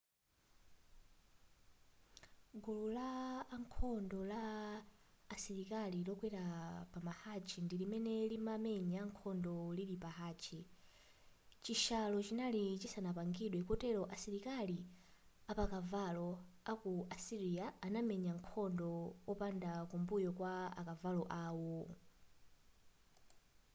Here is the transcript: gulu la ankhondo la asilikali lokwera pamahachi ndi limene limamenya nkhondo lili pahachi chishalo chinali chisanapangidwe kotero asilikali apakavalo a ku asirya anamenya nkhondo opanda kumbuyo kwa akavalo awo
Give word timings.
gulu 2.63 2.87
la 2.97 3.11
ankhondo 3.55 4.19
la 4.33 4.43
asilikali 5.35 5.97
lokwera 6.07 6.43
pamahachi 6.93 7.57
ndi 7.61 7.75
limene 7.81 8.15
limamenya 8.31 9.01
nkhondo 9.09 9.55
lili 9.77 9.95
pahachi 10.03 10.59
chishalo 11.63 12.17
chinali 12.27 12.63
chisanapangidwe 12.81 13.61
kotero 13.69 14.03
asilikali 14.15 14.77
apakavalo 15.51 16.29
a 16.71 16.73
ku 16.81 16.91
asirya 17.15 17.65
anamenya 17.85 18.31
nkhondo 18.39 18.91
opanda 19.31 19.71
kumbuyo 19.89 20.29
kwa 20.37 20.53
akavalo 20.79 21.23
awo 21.43 21.75